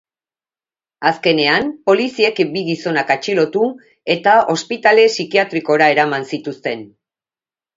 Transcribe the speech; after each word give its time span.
Azkenean, 1.09 1.67
poliziek 1.89 2.41
bi 2.55 2.63
gizonak 2.71 3.13
atxilotu 3.17 3.67
eta 4.15 4.33
ospitale 4.55 5.07
psikiatrikora 5.13 5.91
eraman 5.99 6.27
zituzten. 6.33 6.83